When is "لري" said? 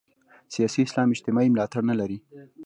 1.99-2.17